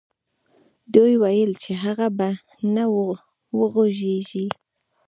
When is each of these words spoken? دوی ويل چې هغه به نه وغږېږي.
دوی 0.93 1.13
ويل 1.23 1.51
چې 1.63 1.71
هغه 1.83 2.07
به 2.17 2.29
نه 2.75 2.83
وغږېږي. 3.57 4.47